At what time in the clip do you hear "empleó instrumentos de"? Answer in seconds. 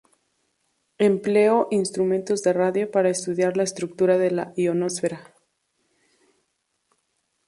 0.97-2.53